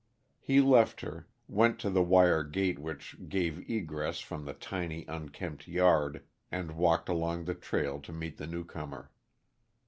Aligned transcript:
He 0.39 0.61
left 0.61 1.01
her, 1.01 1.27
went 1.47 1.77
to 1.81 1.91
the 1.91 2.01
wire 2.01 2.43
gate 2.43 2.79
which 2.79 3.15
gave 3.29 3.59
egress 3.69 4.19
from 4.19 4.45
the 4.45 4.53
tiny, 4.55 5.05
unkempt 5.07 5.67
yard, 5.67 6.23
and 6.51 6.71
walked 6.71 7.07
along 7.07 7.45
the 7.45 7.53
trail 7.53 7.99
to 7.99 8.11
meet 8.11 8.37
the 8.37 8.47
newcomer. 8.47 9.11